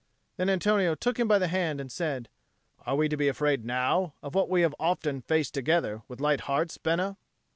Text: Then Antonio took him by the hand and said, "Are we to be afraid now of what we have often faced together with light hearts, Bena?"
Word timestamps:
Then 0.37 0.49
Antonio 0.49 0.95
took 0.95 1.19
him 1.19 1.27
by 1.27 1.37
the 1.37 1.47
hand 1.49 1.79
and 1.79 1.91
said, 1.91 2.27
"Are 2.87 2.95
we 2.95 3.07
to 3.07 3.15
be 3.15 3.27
afraid 3.27 3.63
now 3.65 4.15
of 4.23 4.33
what 4.33 4.49
we 4.49 4.61
have 4.63 4.73
often 4.79 5.21
faced 5.21 5.53
together 5.53 6.01
with 6.07 6.19
light 6.19 6.39
hearts, 6.49 6.79
Bena?" 6.79 7.17